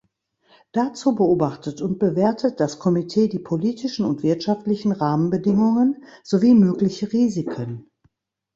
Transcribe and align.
Dazu 0.71 1.13
beobachtet 1.13 1.79
und 1.79 1.99
bewertet 1.99 2.59
das 2.59 2.79
Komitee 2.79 3.27
die 3.27 3.37
politischen 3.37 4.03
und 4.03 4.23
wirtschaftlichen 4.23 4.93
Rahmenbedingungen 4.93 6.03
sowie 6.23 6.55
mögliche 6.55 7.13
Risiken. 7.13 7.91